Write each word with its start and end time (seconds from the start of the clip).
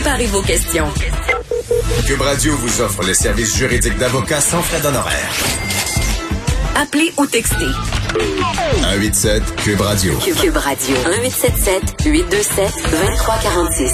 Préparez 0.00 0.26
vos 0.28 0.40
questions. 0.40 0.88
Cube 2.06 2.22
Radio 2.22 2.56
vous 2.56 2.80
offre 2.80 3.04
les 3.06 3.12
services 3.12 3.54
juridiques 3.54 3.98
d'avocats 3.98 4.40
sans 4.40 4.62
frais 4.62 4.80
d'honoraires. 4.80 5.34
Appelez 6.74 7.12
ou 7.18 7.26
textez. 7.26 7.66
187 8.80 9.56
Cube 9.56 9.80
Radio. 9.82 10.14
Cube 10.40 10.56
Radio. 10.56 10.96
1877 10.96 11.96
827 12.06 12.66
2346. 12.90 13.92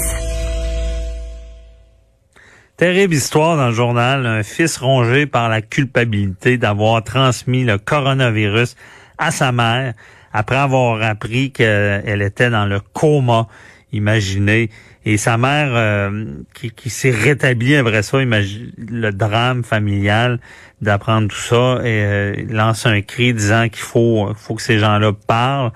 Terrible 2.77 3.13
histoire 3.13 3.57
dans 3.57 3.67
le 3.67 3.73
journal. 3.73 4.25
Un 4.25 4.43
fils 4.43 4.77
rongé 4.77 5.25
par 5.25 5.49
la 5.49 5.61
culpabilité 5.61 6.57
d'avoir 6.57 7.03
transmis 7.03 7.65
le 7.65 7.79
coronavirus 7.79 8.77
à 9.17 9.31
sa 9.31 9.51
mère 9.51 9.93
après 10.31 10.55
avoir 10.55 11.01
appris 11.01 11.51
qu'elle 11.51 12.21
était 12.21 12.49
dans 12.49 12.65
le 12.65 12.79
coma. 12.79 13.49
Imaginez. 13.91 14.69
Et 15.09 15.15
sa 15.15 15.37
mère 15.37 15.69
euh, 15.71 16.25
qui, 16.53 16.69
qui 16.69 16.89
s'est 16.89 17.11
rétablie 17.11 17.77
après 17.77 18.03
ça, 18.03 18.21
imagine 18.21 18.73
le 18.77 19.11
drame 19.13 19.63
familial 19.63 20.41
d'apprendre 20.81 21.29
tout 21.29 21.37
ça 21.37 21.79
et 21.85 22.03
euh, 22.03 22.35
lance 22.49 22.85
un 22.85 22.99
cri 23.01 23.33
disant 23.33 23.69
qu'il 23.69 23.83
faut, 23.83 24.29
faut 24.35 24.55
que 24.55 24.61
ces 24.61 24.79
gens-là 24.79 25.13
parlent. 25.13 25.71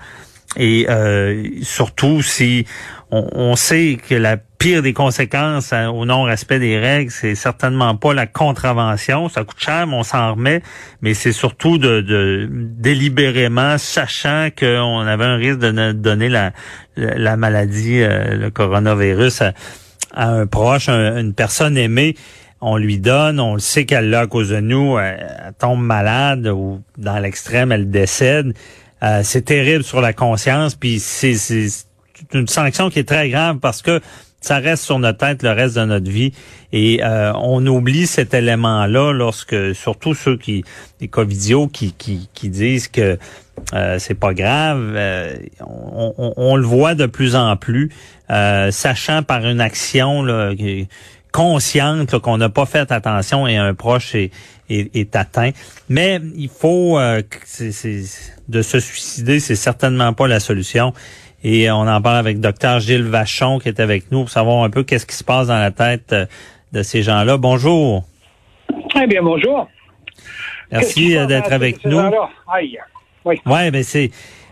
Et 0.56 0.86
euh, 0.88 1.44
surtout 1.62 2.22
si 2.22 2.66
on, 3.10 3.26
on, 3.32 3.56
sait 3.56 3.98
que 4.08 4.14
la 4.14 4.36
pire 4.36 4.82
des 4.82 4.92
conséquences 4.92 5.72
au 5.72 6.04
non-respect 6.04 6.58
des 6.58 6.78
règles, 6.78 7.10
c'est 7.10 7.34
certainement 7.34 7.96
pas 7.96 8.12
la 8.12 8.26
contravention. 8.26 9.28
Ça 9.28 9.44
coûte 9.44 9.60
cher, 9.60 9.86
mais 9.86 9.96
on 9.96 10.02
s'en 10.02 10.34
remet. 10.34 10.62
Mais 11.00 11.14
c'est 11.14 11.32
surtout 11.32 11.78
de, 11.78 12.00
de, 12.00 12.48
délibérément, 12.50 13.78
sachant 13.78 14.48
qu'on 14.56 15.00
avait 15.00 15.24
un 15.24 15.36
risque 15.36 15.58
de 15.58 15.92
donner 15.92 16.28
la, 16.28 16.52
la 16.96 17.36
maladie, 17.36 18.02
euh, 18.02 18.36
le 18.36 18.50
coronavirus, 18.50 19.42
à, 19.42 19.52
un 20.14 20.46
proche, 20.46 20.88
une 20.88 21.32
personne 21.32 21.78
aimée 21.78 22.14
on 22.64 22.76
lui 22.76 22.98
donne, 22.98 23.40
on 23.40 23.54
le 23.54 23.60
sait 23.60 23.86
qu'elle 23.86 24.08
l'a 24.08 24.20
à 24.20 24.26
cause 24.28 24.50
de 24.50 24.60
nous, 24.60 24.96
elle, 24.96 25.52
tombe 25.58 25.82
malade 25.82 26.46
ou 26.46 26.80
dans 26.96 27.18
l'extrême, 27.18 27.72
elle 27.72 27.90
décède. 27.90 28.54
Euh, 29.02 29.20
c'est 29.24 29.42
terrible 29.42 29.84
sur 29.84 30.00
la 30.00 30.12
conscience, 30.12 30.74
puis 30.74 31.00
c'est 31.00 31.36
une 32.32 32.48
sanction 32.48 32.90
qui 32.90 33.00
est 33.00 33.08
très 33.08 33.28
grave 33.30 33.58
parce 33.58 33.82
que 33.82 34.00
ça 34.42 34.58
reste 34.58 34.84
sur 34.84 34.98
notre 34.98 35.18
tête 35.18 35.42
le 35.42 35.50
reste 35.50 35.76
de 35.76 35.84
notre 35.84 36.10
vie. 36.10 36.32
Et 36.72 37.00
euh, 37.02 37.32
on 37.36 37.64
oublie 37.66 38.06
cet 38.06 38.34
élément-là 38.34 39.12
lorsque, 39.12 39.74
surtout 39.74 40.14
ceux 40.14 40.36
qui, 40.36 40.64
les 41.00 41.08
covidios 41.08 41.68
qui, 41.68 41.92
qui, 41.92 42.28
qui 42.34 42.48
disent 42.48 42.88
que 42.88 43.18
euh, 43.72 43.98
c'est 43.98 44.14
pas 44.14 44.34
grave, 44.34 44.94
euh, 44.96 45.36
on, 45.60 46.34
on, 46.36 46.56
le 46.56 46.66
voit 46.66 46.94
de 46.94 47.06
plus 47.06 47.36
en 47.36 47.56
plus, 47.56 47.90
sachant 48.28 49.22
par 49.22 49.46
une 49.46 49.60
action 49.60 50.22
là, 50.22 50.52
consciente 51.32 52.18
qu'on 52.18 52.36
n'a 52.36 52.48
pas 52.48 52.66
fait 52.66 52.92
attention 52.92 53.46
et 53.46 53.56
un 53.56 53.74
proche 53.74 54.14
est, 54.14 54.30
est, 54.68 55.16
atteint. 55.16 55.50
Mais 55.88 56.20
il 56.36 56.48
faut 56.48 56.98
de 58.48 58.62
se 58.62 58.80
suicider, 58.80 59.40
c'est 59.40 59.56
certainement 59.56 60.12
pas 60.12 60.28
la 60.28 60.40
solution. 60.40 60.92
Et 61.44 61.70
on 61.70 61.88
en 61.88 62.00
parle 62.00 62.18
avec 62.18 62.40
docteur 62.40 62.78
Gilles 62.80 63.02
Vachon 63.02 63.58
qui 63.58 63.68
est 63.68 63.80
avec 63.80 64.12
nous 64.12 64.20
pour 64.20 64.30
savoir 64.30 64.62
un 64.62 64.70
peu 64.70 64.84
qu'est-ce 64.84 65.06
qui 65.06 65.16
se 65.16 65.24
passe 65.24 65.48
dans 65.48 65.58
la 65.58 65.72
tête 65.72 66.12
euh, 66.12 66.26
de 66.72 66.82
ces 66.82 67.02
gens-là. 67.02 67.36
Bonjour. 67.36 68.04
Très 68.90 69.06
bien, 69.06 69.22
bonjour. 69.22 69.68
Merci 70.70 71.16
euh, 71.16 71.26
d'être 71.26 71.52
avec 71.52 71.84
nous. 71.84 71.98
Aïe. 72.48 72.78
Oui. 73.24 73.40
Ouais, 73.46 73.70
ben 73.70 73.82
c'est 73.82 74.10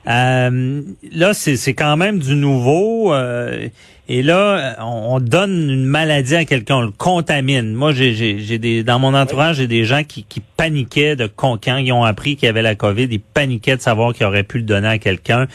euh, 0.08 0.82
là 1.12 1.34
c'est 1.34 1.74
quand 1.74 1.96
même 1.96 2.18
du 2.18 2.34
nouveau 2.34 3.12
euh, 3.12 3.68
et 4.10 4.22
là 4.22 4.76
on, 4.80 5.20
donne 5.20 5.70
une 5.70 5.86
maladie 5.86 6.36
à 6.36 6.44
quelqu'un, 6.44 6.76
on 6.76 6.82
le 6.82 6.90
contamine. 6.90 7.74
Moi 7.74 7.92
j'ai 7.92 8.12
j'ai 8.12 8.58
des 8.58 8.82
dans 8.82 8.98
mon 8.98 9.14
entourage 9.14 9.56
j'ai 9.56 9.66
des 9.66 9.84
gens 9.84 10.02
qui, 10.04 10.24
qui 10.24 10.40
paniquaient 10.40 11.16
de 11.16 11.26
quand 11.26 11.58
ils 11.64 11.92
ont 11.92 12.04
appris 12.04 12.36
qu'il 12.36 12.46
y 12.46 12.48
avait 12.48 12.62
la 12.62 12.74
Covid, 12.74 13.08
ils 13.10 13.20
paniquaient 13.20 13.76
de 13.76 13.82
savoir 13.82 14.12
qu'ils 14.12 14.26
auraient 14.26 14.42
pu 14.42 14.58
le 14.58 14.64
donner 14.64 14.88
à 14.88 14.98
quelqu'un. 14.98 15.46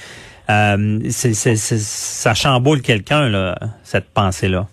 Euh, 0.49 0.99
c'est, 1.09 1.33
ça 1.33 2.33
chamboule 2.33 2.81
quelqu'un, 2.81 3.29
là, 3.29 3.57
cette 3.83 4.09
pensée-là. 4.09 4.67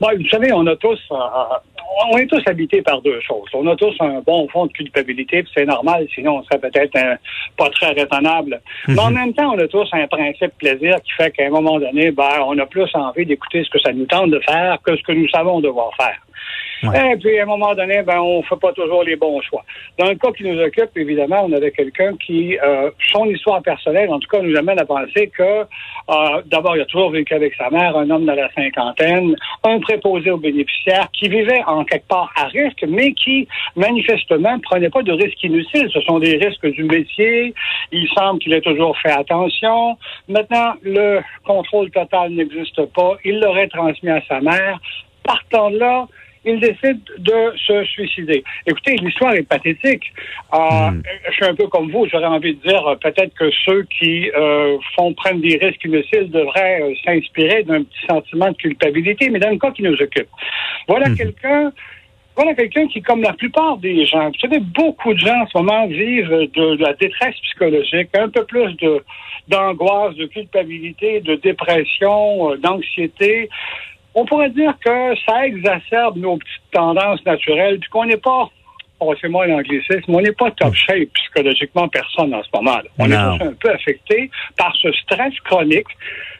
Bon, 0.00 0.08
vous 0.16 0.28
savez, 0.28 0.52
on 0.52 0.66
a 0.66 0.76
tous, 0.76 0.98
euh, 1.10 1.16
on 2.10 2.18
est 2.18 2.26
tous 2.26 2.42
habités 2.46 2.82
par 2.82 3.00
deux 3.02 3.20
choses. 3.20 3.48
On 3.54 3.66
a 3.66 3.76
tous 3.76 3.94
un 4.00 4.20
bon 4.20 4.48
fond 4.48 4.66
de 4.66 4.72
culpabilité, 4.72 5.42
puis 5.42 5.52
c'est 5.56 5.64
normal, 5.64 6.06
sinon 6.14 6.38
on 6.38 6.42
serait 6.44 6.58
peut-être 6.58 6.98
pas 7.56 7.70
très 7.70 7.92
raisonnable. 7.92 8.60
Mais 8.86 8.98
en 8.98 9.10
mhm. 9.10 9.16
même 9.16 9.32
temps, 9.34 9.54
on 9.54 9.58
a 9.58 9.66
tous 9.68 9.88
un 9.92 10.06
principe 10.06 10.52
plaisir 10.58 10.96
qui 11.04 11.12
fait 11.16 11.30
qu'à 11.30 11.46
un 11.46 11.50
moment 11.50 11.78
donné, 11.78 12.10
ben, 12.10 12.28
on 12.46 12.58
a 12.58 12.66
plus 12.66 12.88
envie 12.94 13.26
d'écouter 13.26 13.64
ce 13.64 13.70
que 13.70 13.80
ça 13.80 13.92
nous 13.92 14.06
tente 14.06 14.30
de 14.30 14.40
faire 14.40 14.78
que 14.82 14.96
ce 14.96 15.02
que 15.02 15.12
nous 15.12 15.28
savons 15.28 15.60
devoir 15.60 15.90
faire. 15.96 16.18
Et 16.82 17.16
puis, 17.16 17.38
à 17.38 17.42
un 17.42 17.46
moment 17.46 17.74
donné, 17.74 18.02
ben, 18.02 18.20
on 18.20 18.42
fait 18.42 18.58
pas 18.60 18.72
toujours 18.72 19.02
les 19.02 19.16
bons 19.16 19.40
choix. 19.42 19.64
Dans 19.98 20.08
le 20.08 20.14
cas 20.14 20.30
qui 20.30 20.44
nous 20.44 20.60
occupe, 20.60 20.96
évidemment, 20.96 21.44
on 21.44 21.52
avait 21.52 21.72
quelqu'un 21.72 22.16
qui, 22.16 22.56
euh, 22.58 22.90
son 23.12 23.24
histoire 23.26 23.62
personnelle, 23.62 24.10
en 24.10 24.20
tout 24.20 24.28
cas, 24.28 24.40
nous 24.40 24.56
amène 24.56 24.78
à 24.78 24.84
penser 24.84 25.28
que, 25.36 25.42
euh, 25.42 26.42
d'abord, 26.46 26.76
il 26.76 26.82
a 26.82 26.84
toujours 26.84 27.10
vécu 27.10 27.34
avec 27.34 27.54
sa 27.54 27.68
mère, 27.70 27.96
un 27.96 28.08
homme 28.10 28.26
de 28.26 28.32
la 28.32 28.48
cinquantaine, 28.52 29.34
un 29.64 29.80
préposé 29.80 30.30
aux 30.30 30.38
bénéficiaires, 30.38 31.08
qui 31.12 31.28
vivait 31.28 31.62
en 31.66 31.84
quelque 31.84 32.06
part 32.06 32.32
à 32.36 32.44
risque, 32.44 32.84
mais 32.86 33.12
qui, 33.12 33.48
manifestement, 33.74 34.58
prenait 34.60 34.90
pas 34.90 35.02
de 35.02 35.12
risques 35.12 35.42
inutiles. 35.42 35.90
Ce 35.92 36.00
sont 36.02 36.20
des 36.20 36.36
risques 36.36 36.66
du 36.66 36.84
métier. 36.84 37.54
Il 37.90 38.08
semble 38.16 38.38
qu'il 38.38 38.52
ait 38.52 38.60
toujours 38.60 38.96
fait 38.98 39.10
attention. 39.10 39.96
Maintenant, 40.28 40.74
le 40.82 41.20
contrôle 41.44 41.90
total 41.90 42.30
n'existe 42.30 42.84
pas. 42.92 43.16
Il 43.24 43.40
l'aurait 43.40 43.68
transmis 43.68 44.10
à 44.10 44.22
sa 44.28 44.40
mère. 44.40 44.78
Partant 45.24 45.70
de 45.70 45.78
là, 45.78 46.06
il 46.48 46.60
décide 46.60 47.00
de 47.18 47.52
se 47.66 47.84
suicider. 47.84 48.42
Écoutez, 48.66 48.96
l'histoire 48.96 49.34
est 49.34 49.48
pathétique. 49.48 50.12
Euh, 50.54 50.90
hmm. 50.90 51.02
Je 51.28 51.32
suis 51.34 51.44
un 51.44 51.54
peu 51.54 51.66
comme 51.66 51.90
vous, 51.90 52.06
j'aurais 52.10 52.26
envie 52.26 52.54
de 52.54 52.62
dire 52.66 52.86
euh, 52.86 52.96
peut-être 52.96 53.34
que 53.34 53.50
ceux 53.64 53.82
qui 53.84 54.30
euh, 54.30 54.78
font 54.96 55.12
prendre 55.12 55.40
des 55.40 55.58
risques 55.58 55.84
inutiles 55.84 56.30
devraient 56.30 56.94
s'inspirer 57.04 57.64
d'un 57.64 57.82
petit 57.82 58.06
sentiment 58.08 58.50
de 58.50 58.56
culpabilité, 58.56 59.28
mais 59.28 59.38
dans 59.38 59.50
le 59.50 59.58
cas 59.58 59.70
qui 59.72 59.82
nous 59.82 60.00
occupe. 60.00 60.28
Voilà 60.86 61.08
hmm. 61.08 61.16
quelqu'un 61.16 61.72
voilà 62.34 62.54
quelqu'un 62.54 62.86
qui, 62.86 63.02
comme 63.02 63.20
la 63.20 63.32
plupart 63.32 63.78
des 63.78 64.06
gens, 64.06 64.28
vous 64.28 64.38
savez, 64.40 64.60
beaucoup 64.60 65.12
de 65.12 65.18
gens 65.18 65.40
en 65.40 65.46
ce 65.48 65.58
moment 65.58 65.88
vivent 65.88 66.48
de, 66.54 66.80
la 66.80 66.92
détresse 66.94 67.34
psychologique, 67.42 68.10
un 68.14 68.28
peu 68.28 68.44
plus 68.44 68.74
de 68.74 69.02
d'angoisse, 69.48 70.14
de 70.14 70.26
culpabilité, 70.26 71.20
de 71.20 71.34
dépression, 71.34 72.54
d'anxiété 72.56 73.48
on 74.18 74.24
pourrait 74.24 74.50
dire 74.50 74.74
que 74.84 75.14
ça 75.26 75.46
exacerbe 75.46 76.16
nos 76.16 76.36
petites 76.36 76.70
tendances 76.72 77.24
naturelles, 77.24 77.78
puis 77.78 77.88
qu'on 77.90 78.04
n'est 78.04 78.16
pas, 78.16 78.48
passez-moi 78.98 79.46
l'anglicisme, 79.46 80.14
on 80.14 80.20
n'est 80.20 80.32
pas 80.32 80.50
top 80.50 80.74
shape 80.74 81.08
psychologiquement 81.14 81.88
personne 81.88 82.34
en 82.34 82.42
ce 82.42 82.48
moment. 82.52 82.78
-là. 82.78 82.88
On 82.98 83.10
est 83.10 83.14
un 83.14 83.54
peu 83.60 83.70
affecté 83.70 84.30
par 84.56 84.74
ce 84.82 84.90
stress 84.92 85.34
chronique 85.44 85.86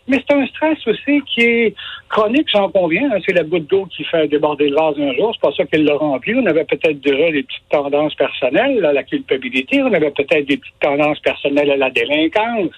mais 0.09 0.23
c'est 0.27 0.35
un 0.35 0.47
stress 0.47 0.79
aussi 0.87 1.23
qui 1.27 1.41
est 1.43 1.75
chronique, 2.09 2.49
j'en 2.53 2.71
conviens. 2.71 3.11
Hein. 3.13 3.19
C'est 3.27 3.35
la 3.35 3.45
goutte 3.45 3.69
d'eau 3.69 3.87
qui 3.87 4.05
fait 4.05 4.27
déborder 4.29 4.69
le 4.69 4.77
vase 4.77 4.99
un 4.99 5.13
jour. 5.15 5.33
C'est 5.35 5.41
pas 5.41 5.55
ça 5.57 5.65
qu'elle 5.67 5.85
l'a 5.85 5.97
rempli. 5.97 6.35
On 6.35 6.47
avait 6.47 6.65
peut-être 6.65 7.01
déjà 7.01 7.31
des 7.31 7.43
petites 7.43 7.69
tendances 7.71 8.15
personnelles 8.15 8.85
à 8.85 8.93
la 8.93 9.03
culpabilité. 9.03 9.83
On 9.83 9.93
avait 9.93 10.11
peut-être 10.11 10.47
des 10.47 10.57
petites 10.57 10.81
tendances 10.81 11.21
personnelles 11.21 11.71
à 11.71 11.77
la 11.77 11.91
délinquance. 11.91 12.73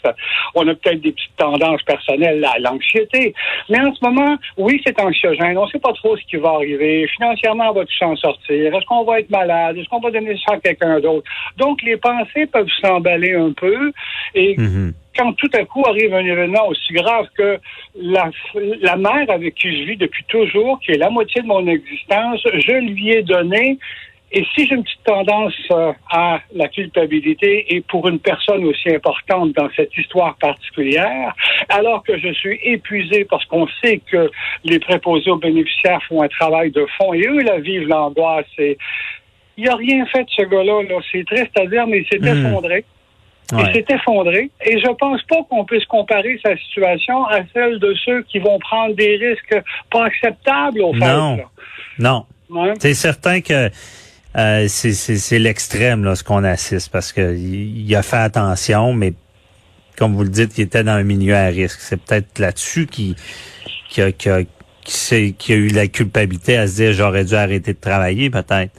On 0.54 0.66
a 0.66 0.74
peut-être 0.74 1.00
des 1.00 1.12
petites 1.12 1.36
tendances 1.36 1.82
personnelles 1.82 2.44
à 2.44 2.58
l'anxiété. 2.58 3.34
Mais 3.68 3.80
en 3.80 3.94
ce 3.94 4.04
moment, 4.04 4.36
oui, 4.56 4.80
c'est 4.84 5.00
anxiogène. 5.00 5.56
On 5.56 5.66
ne 5.66 5.70
sait 5.70 5.78
pas 5.78 5.92
trop 5.92 6.16
ce 6.16 6.24
qui 6.24 6.36
va 6.36 6.50
arriver. 6.50 7.06
Financièrement, 7.16 7.70
on 7.70 7.74
va 7.74 7.84
tout 7.84 7.96
s'en 7.98 8.16
sortir? 8.16 8.74
Est-ce 8.74 8.86
qu'on 8.86 9.04
va 9.04 9.20
être 9.20 9.30
malade? 9.30 9.76
Est-ce 9.76 9.88
qu'on 9.88 10.00
va 10.00 10.10
donner 10.10 10.36
ça 10.46 10.54
à 10.54 10.58
quelqu'un 10.58 11.00
d'autre? 11.00 11.28
Donc, 11.56 11.82
les 11.82 11.96
pensées 11.96 12.46
peuvent 12.46 12.70
s'emballer 12.82 13.34
un 13.34 13.52
peu. 13.52 13.92
Et 14.34 14.56
mm-hmm 14.56 14.92
quand 15.20 15.32
tout 15.34 15.50
à 15.52 15.64
coup 15.64 15.82
arrive 15.86 16.14
un 16.14 16.24
événement 16.24 16.66
aussi 16.68 16.92
grave 16.94 17.26
que 17.36 17.58
la, 17.94 18.30
la 18.80 18.96
mère 18.96 19.28
avec 19.28 19.54
qui 19.54 19.68
je 19.78 19.84
vis 19.84 19.96
depuis 19.96 20.24
toujours, 20.28 20.80
qui 20.80 20.92
est 20.92 20.98
la 20.98 21.10
moitié 21.10 21.42
de 21.42 21.46
mon 21.46 21.66
existence, 21.66 22.40
je 22.54 22.72
lui 22.72 23.10
ai 23.10 23.22
donné 23.22 23.78
Et 24.32 24.44
si 24.54 24.60
j'ai 24.66 24.76
une 24.76 24.84
petite 24.84 25.02
tendance 25.04 25.52
euh, 25.72 25.92
à 26.08 26.40
la 26.54 26.68
culpabilité 26.68 27.74
et 27.74 27.80
pour 27.80 28.08
une 28.08 28.20
personne 28.20 28.64
aussi 28.64 28.88
importante 28.94 29.52
dans 29.54 29.68
cette 29.76 29.94
histoire 30.02 30.36
particulière, 30.36 31.34
alors 31.68 32.04
que 32.04 32.16
je 32.16 32.32
suis 32.40 32.58
épuisé 32.62 33.24
parce 33.24 33.44
qu'on 33.46 33.66
sait 33.82 33.98
que 34.10 34.30
les 34.64 34.78
préposés 34.78 35.30
aux 35.30 35.36
bénéficiaires 35.48 36.02
font 36.08 36.22
un 36.22 36.28
travail 36.28 36.70
de 36.70 36.86
fond 36.96 37.12
et 37.12 37.26
eux 37.26 37.40
la 37.40 37.58
vivent 37.58 37.88
l'angoisse 37.88 38.52
et 38.58 38.78
il 39.58 39.64
n'a 39.64 39.74
rien 39.74 40.06
fait 40.06 40.24
de 40.28 40.30
ce 40.38 40.42
gars-là. 40.52 40.76
-là, 40.84 40.96
C'est 41.10 41.26
triste 41.32 41.56
à 41.58 41.66
dire, 41.66 41.86
mais 41.88 41.98
il 42.02 42.06
s'est 42.10 42.20
Mhm. 42.20 42.46
effondré. 42.46 42.84
Ouais. 43.52 43.62
Il 43.68 43.72
s'est 43.74 43.94
effondré. 43.94 44.50
Et 44.64 44.78
je 44.78 44.90
pense 44.98 45.22
pas 45.24 45.36
qu'on 45.48 45.64
puisse 45.64 45.84
comparer 45.86 46.38
sa 46.44 46.56
situation 46.56 47.24
à 47.26 47.40
celle 47.52 47.78
de 47.78 47.94
ceux 48.04 48.22
qui 48.24 48.38
vont 48.38 48.58
prendre 48.58 48.94
des 48.94 49.16
risques 49.16 49.60
pas 49.90 50.04
acceptables 50.06 50.80
au 50.82 50.92
fait. 50.92 51.00
Non. 51.00 51.36
là. 51.36 51.44
Non. 51.98 52.26
Ouais. 52.48 52.72
C'est 52.78 52.94
certain 52.94 53.40
que 53.40 53.70
euh, 54.36 54.68
c'est- 54.68 55.38
l'extrême 55.38 56.04
là 56.04 56.14
ce 56.14 56.22
qu'on 56.24 56.44
assiste 56.44 56.90
parce 56.92 57.12
que 57.12 57.34
il, 57.36 57.86
il 57.88 57.96
a 57.96 58.02
fait 58.02 58.16
attention, 58.16 58.92
mais 58.92 59.12
comme 59.98 60.14
vous 60.14 60.22
le 60.22 60.30
dites, 60.30 60.56
il 60.58 60.62
était 60.62 60.82
dans 60.84 60.92
un 60.92 61.02
milieu 61.02 61.34
à 61.34 61.46
risque. 61.46 61.80
C'est 61.80 62.00
peut-être 62.00 62.38
là-dessus 62.38 62.86
qu'il 62.86 63.14
qui 63.88 64.00
a, 64.02 64.12
qui 64.12 64.28
a, 64.30 64.42
qui 64.84 65.52
a 65.52 65.56
eu 65.56 65.68
la 65.68 65.86
culpabilité 65.88 66.56
à 66.56 66.66
se 66.68 66.76
dire 66.76 66.92
j'aurais 66.92 67.24
dû 67.24 67.34
arrêter 67.34 67.72
de 67.74 67.80
travailler 67.80 68.30
peut-être. 68.30 68.72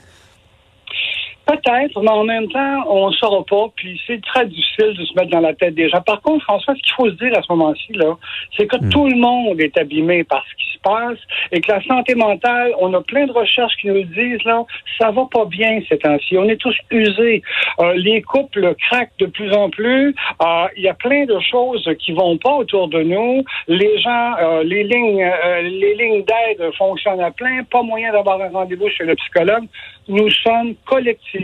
Peut-être, 1.52 2.02
mais 2.02 2.10
en 2.10 2.24
même 2.24 2.48
temps, 2.48 2.84
on 2.88 3.10
ne 3.10 3.14
saura 3.16 3.44
pas, 3.44 3.66
puis 3.76 4.00
c'est 4.08 4.22
très 4.22 4.46
difficile 4.46 4.94
de 4.98 5.04
se 5.04 5.14
mettre 5.16 5.32
dans 5.32 5.42
la 5.42 5.54
tête 5.54 5.76
des 5.76 5.90
gens. 5.90 6.00
Par 6.02 6.22
contre, 6.22 6.46
François, 6.46 6.74
ce 6.76 6.82
qu'il 6.82 6.94
faut 6.94 7.10
se 7.10 7.16
dire 7.16 7.38
à 7.38 7.42
ce 7.42 7.52
moment-ci, 7.52 7.92
là, 7.94 8.16
c'est 8.56 8.68
que 8.68 8.78
tout 8.90 9.06
le 9.10 9.18
monde 9.18 9.60
est 9.60 9.78
abîmé 9.78 10.24
par 10.24 10.46
ce 10.50 10.56
qui 10.56 10.74
se 10.74 10.80
passe 10.82 11.18
et 11.52 11.60
que 11.60 11.70
la 11.70 11.84
santé 11.84 12.16
mentale, 12.16 12.72
on 12.80 12.94
a 12.94 13.02
plein 13.02 13.26
de 13.26 13.34
recherches 13.34 13.76
qui 13.82 13.88
nous 13.88 13.96
le 13.96 14.04
disent, 14.06 14.44
là, 14.46 14.64
ça 14.98 15.12
va 15.12 15.28
pas 15.30 15.44
bien 15.44 15.82
ces 15.90 15.98
temps-ci. 15.98 16.38
On 16.38 16.48
est 16.48 16.56
tous 16.56 16.76
usés. 16.90 17.42
Euh, 17.80 17.96
les 17.96 18.22
couples 18.22 18.74
craquent 18.90 19.18
de 19.20 19.26
plus 19.26 19.52
en 19.52 19.70
plus. 19.70 20.16
Euh, 20.42 20.68
Il 20.78 20.84
y 20.84 20.90
a 20.90 20.94
plein 20.94 21.26
de 21.26 21.38
choses 21.52 21.90
qui 22.00 22.14
vont 22.14 22.38
pas 22.38 22.54
autour 22.54 22.88
de 22.88 23.04
nous. 23.04 23.44
Les 23.68 24.00
gens, 24.00 24.36
euh, 24.42 24.64
les 24.64 24.84
lignes, 24.84 25.30
les 25.64 25.96
lignes 25.96 26.24
d'aide 26.24 26.72
fonctionnent 26.78 27.20
à 27.20 27.32
plein. 27.32 27.64
Pas 27.70 27.82
moyen 27.82 28.14
d'avoir 28.14 28.42
un 28.42 28.50
rendez-vous 28.50 28.88
chez 28.90 29.04
le 29.04 29.16
psychologue 29.16 29.66
nous 30.08 30.30
sommes 30.44 30.76
collectivement 30.86 31.41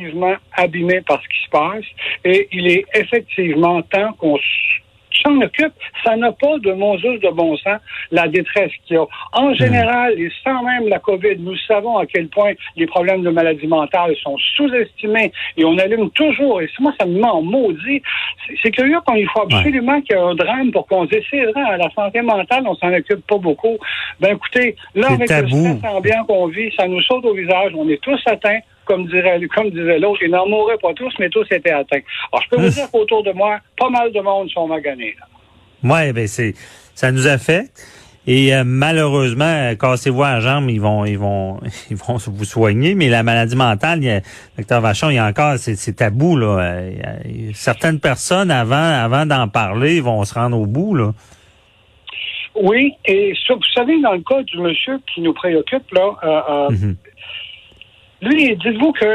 abîmés 0.56 1.02
par 1.02 1.22
ce 1.22 1.28
qui 1.28 1.44
se 1.46 1.50
passe 1.50 1.86
et 2.24 2.48
il 2.52 2.68
est 2.68 2.86
effectivement 2.94 3.82
temps 3.84 4.14
qu'on 4.14 4.38
s'en 5.24 5.42
occupe. 5.42 5.74
Ça 6.04 6.16
n'a 6.16 6.32
pas 6.32 6.58
de 6.60 6.72
mon 6.74 6.98
juste 6.98 7.24
de 7.24 7.30
bon 7.30 7.58
sens, 7.58 7.80
la 8.12 8.28
détresse 8.28 8.72
qu'il 8.86 8.96
y 8.96 9.00
a. 9.00 9.06
En 9.34 9.54
général, 9.54 10.14
et 10.20 10.30
sans 10.44 10.64
même 10.64 10.88
la 10.88 11.00
COVID, 11.00 11.38
nous 11.40 11.58
savons 11.68 11.98
à 11.98 12.06
quel 12.06 12.28
point 12.28 12.54
les 12.76 12.86
problèmes 12.86 13.24
de 13.24 13.30
maladie 13.30 13.68
mentale 13.68 14.16
sont 14.24 14.38
sous-estimés 14.56 15.32
et 15.58 15.66
on 15.66 15.78
allume 15.78 16.10
toujours, 16.12 16.62
et 16.62 16.70
moi, 16.80 16.94
ça 17.00 17.06
me 17.06 17.24
en 17.24 17.42
maudit. 17.42 18.02
C'est- 18.62 18.72
curieux 18.72 19.00
qu'on 19.06 19.16
il 19.16 19.28
faut 19.30 19.42
absolument 19.42 20.00
qu'il 20.02 20.16
y 20.16 20.20
ait 20.20 20.22
un 20.22 20.36
drame 20.36 20.72
pour 20.72 20.86
qu'on 20.88 21.06
se 21.06 21.10
dise, 21.10 21.24
c'est 21.32 21.46
vrai, 21.46 21.78
la 21.78 21.90
santé 21.96 22.22
mentale, 22.22 22.64
on 22.68 22.76
s'en 22.76 22.94
occupe 22.94 23.26
pas 23.26 23.38
beaucoup. 23.38 23.78
Ben 24.20 24.36
écoutez, 24.36 24.76
là, 24.94 25.08
avec 25.12 25.28
tabou. 25.28 25.48
le 25.56 25.78
stress 25.78 25.92
ambiant 25.92 26.24
qu'on 26.26 26.48
vit, 26.48 26.72
ça 26.78 26.88
nous 26.88 27.02
saute 27.02 27.26
au 27.26 27.34
visage, 27.34 27.72
on 27.76 27.90
est 27.90 28.02
tous 28.02 28.20
atteints 28.28 28.60
comme 28.88 29.06
dirait, 29.08 29.40
comme 29.54 29.70
disait 29.70 30.00
l'autre, 30.00 30.22
ils 30.24 30.32
n'en 30.32 30.48
mourraient 30.48 30.78
pas 30.82 30.94
tous, 30.96 31.14
mais 31.20 31.30
tous 31.30 31.46
étaient 31.52 31.72
atteints. 31.72 32.00
Alors, 32.32 32.44
je 32.44 32.50
peux 32.50 32.56
vous 32.58 32.64
Hum. 32.68 32.70
dire 32.72 32.90
qu'autour 32.92 33.24
de 33.24 33.32
moi, 33.34 33.60
pas 33.78 33.90
mal 33.90 34.12
de 34.12 34.20
monde 34.22 34.50
sont 34.50 34.68
maganés. 34.68 35.16
Ouais, 35.84 36.12
ben 36.14 36.28
c'est 36.28 36.54
ça 36.96 37.12
nous 37.12 37.28
affecte. 37.28 37.80
Et 38.30 38.54
euh, 38.54 38.64
malheureusement, 38.66 39.46
euh, 39.46 39.76
cassez-vous 39.76 40.22
la 40.22 40.42
jambe, 40.42 40.70
ils 40.70 40.82
vont, 40.82 41.06
ils 41.06 41.18
vont, 41.18 41.62
ils 41.90 41.96
vont 41.96 42.18
vous 42.18 42.44
soigner. 42.44 42.94
Mais 42.96 43.08
la 43.08 43.24
maladie 43.24 43.56
mentale, 43.56 44.00
il 44.00 44.06
y 44.06 44.10
a, 44.10 44.20
docteur 44.58 44.82
Vachon, 44.82 45.10
il 45.12 45.16
y 45.16 45.18
a 45.18 45.26
encore, 45.28 45.58
c'est 45.58 45.96
tabou 45.96 46.36
là. 46.36 46.58
Euh, 46.60 46.92
certaines 47.54 48.00
personnes 48.02 48.52
avant, 48.52 48.76
avant 48.76 49.26
d'en 49.26 49.48
parler, 49.48 50.02
vont 50.02 50.24
se 50.26 50.34
rendre 50.34 50.60
au 50.60 50.66
bout 50.66 50.94
là. 50.96 51.12
Oui, 52.60 52.92
et 53.06 53.34
ça, 53.48 53.54
vous 53.54 53.62
savez, 53.76 54.02
dans 54.02 54.14
le 54.14 54.22
cas 54.22 54.42
du 54.44 54.58
monsieur 54.60 55.00
qui 55.14 55.22
nous 55.22 55.34
préoccupe, 55.34 55.90
là, 55.94 56.10
euh, 56.24 56.42
euh, 56.50 56.70
Mhm. 56.72 56.96
Lui, 58.22 58.56
dites-vous 58.56 58.94
que 58.94 59.06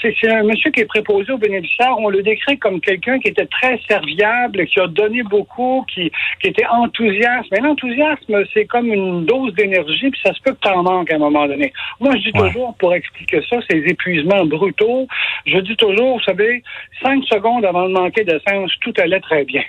c'est 0.00 0.14
c'est 0.20 0.30
un 0.30 0.42
monsieur 0.42 0.70
qui 0.72 0.80
est 0.80 0.86
préposé 0.86 1.32
aux 1.32 1.38
bénéficiaires. 1.38 1.94
On 1.98 2.08
le 2.08 2.22
décrit 2.22 2.58
comme 2.58 2.80
quelqu'un 2.80 3.18
qui 3.20 3.28
était 3.28 3.46
très 3.46 3.78
serviable, 3.88 4.66
qui 4.66 4.80
a 4.80 4.88
donné 4.88 5.22
beaucoup, 5.22 5.84
qui, 5.92 6.10
qui 6.40 6.48
était 6.48 6.66
enthousiaste. 6.66 7.48
Mais 7.52 7.60
l'enthousiasme, 7.60 8.42
c'est 8.52 8.64
comme 8.66 8.92
une 8.92 9.26
dose 9.26 9.54
d'énergie, 9.54 10.10
puis 10.10 10.20
ça 10.24 10.32
se 10.34 10.40
peut 10.42 10.52
que 10.52 10.60
t'en 10.60 10.82
manques 10.82 11.12
à 11.12 11.16
un 11.16 11.18
moment 11.18 11.46
donné. 11.46 11.72
Moi, 12.00 12.14
je 12.16 12.30
dis 12.30 12.32
Ouais. 12.38 12.48
toujours, 12.48 12.74
pour 12.78 12.94
expliquer 12.94 13.42
ça, 13.48 13.58
ces 13.70 13.78
épuisements 13.78 14.44
brutaux, 14.44 15.06
je 15.46 15.58
dis 15.58 15.76
toujours, 15.76 16.16
vous 16.18 16.24
savez, 16.24 16.62
cinq 17.02 17.22
secondes 17.24 17.64
avant 17.64 17.88
de 17.88 17.92
manquer 17.94 18.24
d'essence, 18.24 18.72
tout 18.80 18.92
allait 18.98 19.20
très 19.20 19.44
bien. 19.44 19.62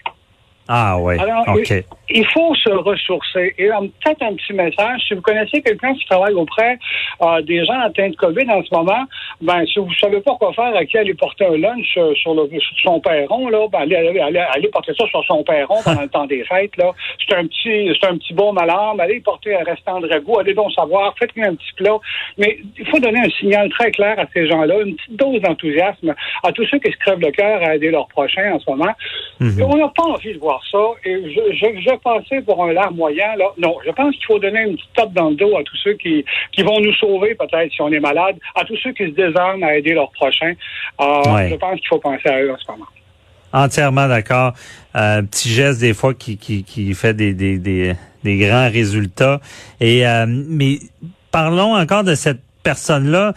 Ah 0.67 0.97
ouais. 0.97 1.19
Alors, 1.19 1.45
il, 1.57 1.83
il 2.09 2.25
faut 2.27 2.53
se 2.55 2.69
ressourcer. 2.69 3.53
Et 3.57 3.67
peut-être 3.67 4.21
un 4.21 4.35
petit 4.35 4.53
message, 4.53 5.01
si 5.07 5.13
vous 5.13 5.21
connaissez 5.21 5.61
quelqu'un 5.61 5.93
qui 5.93 6.05
travaille 6.05 6.33
auprès 6.33 6.77
euh, 7.21 7.41
des 7.41 7.65
gens 7.65 7.79
atteints 7.79 8.09
de 8.09 8.15
COVID 8.15 8.49
en 8.49 8.63
ce 8.63 8.73
moment, 8.73 9.03
ben 9.41 9.65
si 9.65 9.79
vous 9.79 9.93
savez 9.99 10.21
pas 10.21 10.35
quoi 10.35 10.53
faire, 10.53 10.75
à 10.75 10.85
qui 10.85 10.97
aller 10.97 11.13
porter 11.13 11.45
un 11.45 11.57
lunch 11.57 11.97
euh, 11.97 12.13
sur, 12.15 12.33
le, 12.35 12.47
sur 12.47 12.77
son 12.83 12.99
perron, 12.99 13.49
là, 13.49 13.67
ben 13.71 13.79
allez, 13.79 13.95
allez, 13.95 14.19
allez, 14.19 14.39
allez 14.39 14.67
porter 14.69 14.93
ça 14.97 15.07
sur 15.07 15.23
son 15.25 15.43
perron 15.43 15.81
pendant 15.83 16.01
le 16.01 16.09
temps 16.09 16.25
des 16.25 16.43
fêtes. 16.43 16.77
Là. 16.77 16.91
C'est 17.27 17.35
un 17.35 17.47
petit 17.47 17.97
c'est 17.99 18.07
un 18.07 18.17
petit 18.17 18.33
baume 18.33 18.57
à 18.57 18.65
l'âme, 18.65 18.99
allez 18.99 19.19
porter 19.19 19.55
un 19.55 19.63
restant 19.63 19.99
de 19.99 20.07
ragoût, 20.07 20.39
allez 20.39 20.53
donc 20.53 20.71
savoir, 20.73 21.13
faites-lui 21.17 21.43
un 21.43 21.55
petit 21.55 21.73
plat. 21.77 21.97
Mais 22.37 22.59
il 22.77 22.85
faut 22.87 22.99
donner 22.99 23.19
un 23.19 23.29
signal 23.39 23.69
très 23.69 23.91
clair 23.91 24.19
à 24.19 24.25
ces 24.33 24.47
gens-là, 24.47 24.75
une 24.85 24.95
petite 24.95 25.15
dose 25.15 25.41
d'enthousiasme 25.41 26.13
à 26.43 26.51
tous 26.51 26.65
ceux 26.67 26.79
qui 26.79 26.91
se 26.91 26.97
crèvent 26.97 27.19
le 27.19 27.31
cœur 27.31 27.61
à 27.63 27.75
aider 27.75 27.91
leurs 27.91 28.07
prochains 28.07 28.53
en 28.53 28.59
ce 28.59 28.69
moment. 28.69 28.91
Mhm. 29.39 29.63
On 29.63 29.77
n'a 29.77 29.91
pas 29.95 30.03
envie 30.03 30.33
de 30.33 30.39
voir 30.39 30.52
ça. 30.71 30.77
Et 31.05 31.33
je, 31.33 31.55
je, 31.55 31.81
je 31.81 31.95
passais 31.97 32.41
pour 32.41 32.63
un 32.63 32.73
lard 32.73 32.91
moyen. 32.93 33.35
Là. 33.37 33.45
Non, 33.57 33.77
je 33.85 33.91
pense 33.91 34.13
qu'il 34.15 34.25
faut 34.25 34.39
donner 34.39 34.61
une 34.61 34.75
petite 34.75 34.93
tape 34.95 35.13
dans 35.13 35.29
le 35.29 35.35
dos 35.35 35.57
à 35.57 35.63
tous 35.63 35.77
ceux 35.83 35.93
qui, 35.93 36.23
qui 36.51 36.63
vont 36.63 36.79
nous 36.79 36.93
sauver, 36.95 37.35
peut-être, 37.35 37.71
si 37.71 37.81
on 37.81 37.91
est 37.91 37.99
malade, 37.99 38.35
à 38.55 38.63
tous 38.65 38.77
ceux 38.83 38.91
qui 38.93 39.05
se 39.05 39.15
désarment 39.15 39.63
à 39.63 39.75
aider 39.75 39.93
leurs 39.93 40.11
prochains. 40.11 40.53
Euh, 41.01 41.21
Ouais. 41.33 41.49
Je 41.49 41.55
pense 41.55 41.79
qu'il 41.79 41.87
faut 41.87 41.99
penser 41.99 42.27
à 42.27 42.41
eux 42.41 42.51
en 42.51 42.57
ce 42.57 42.71
moment. 42.71 42.85
Entièrement 43.53 44.07
d'accord. 44.07 44.53
Euh, 44.95 45.21
petit 45.21 45.49
geste 45.49 45.79
des 45.79 45.93
fois 45.93 46.13
qui, 46.13 46.37
qui, 46.37 46.63
qui 46.63 46.93
fait 46.93 47.13
des, 47.13 47.33
des, 47.33 47.57
des, 47.59 47.93
des 48.23 48.37
grands 48.37 48.69
résultats. 48.69 49.39
Et 49.79 50.05
euh, 50.07 50.25
mais 50.27 50.79
parlons 51.31 51.75
encore 51.75 52.03
de 52.03 52.15
cette 52.15 52.41
personne-là. 52.63 53.33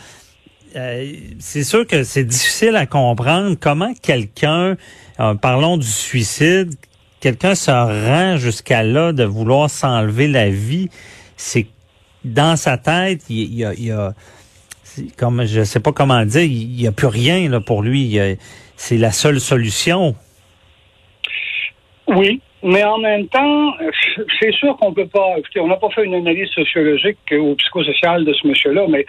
Euh, 0.75 1.13
c'est 1.39 1.65
sûr 1.65 1.87
que 1.87 2.03
c'est 2.03 2.25
difficile 2.25 2.77
à 2.77 2.87
comprendre 2.87 3.57
comment 3.61 3.93
quelqu'un, 4.03 4.77
euh, 5.21 5.35
parlons 5.35 5.77
du 5.77 5.87
suicide, 5.87 6.75
quelqu'un 7.21 7.55
se 7.55 7.71
rend 7.71 8.37
jusqu'à 8.37 8.83
là 8.83 9.13
de 9.13 9.25
vouloir 9.25 9.71
s'enlever 9.71 10.29
la 10.29 10.49
vie. 10.49 10.89
C'est 11.37 11.67
dans 12.25 12.57
sa 12.57 12.77
tête, 12.79 13.23
il, 13.29 13.55
y 13.55 13.91
a, 13.91 14.15
comme 15.17 15.45
je 15.45 15.63
sais 15.65 15.81
pas 15.81 15.93
comment 15.93 16.25
dire, 16.25 16.43
il 16.43 16.81
y 16.81 16.87
a 16.87 16.93
plus 16.93 17.07
rien 17.07 17.49
là 17.49 17.61
pour 17.61 17.83
lui. 17.83 18.19
C'est 18.77 18.99
la 18.99 19.13
seule 19.13 19.41
solution. 19.41 20.15
Oui, 22.09 22.41
mais 22.67 22.85
en 22.85 22.99
même 22.99 23.27
temps, 23.29 23.73
c'est 24.41 24.53
sûr 24.53 24.77
qu'on 24.77 24.93
peut 24.93 25.07
pas. 25.07 25.35
Écoutez, 25.39 25.61
on 25.61 25.69
n'a 25.69 25.77
pas 25.77 25.89
fait 25.91 26.05
une 26.05 26.15
analyse 26.15 26.49
sociologique 26.51 27.19
ou 27.33 27.55
psychosociale 27.57 28.25
de 28.25 28.33
ce 28.35 28.47
monsieur-là, 28.47 28.83
mais 28.89 29.07